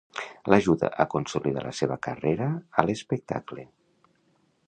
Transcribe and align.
L'ajuda 0.51 0.89
a 1.03 1.05
consolidar 1.15 1.65
la 1.67 1.75
seva 1.81 1.99
carrera 2.09 2.49
a 2.83 2.87
l'espectacle. 2.89 3.67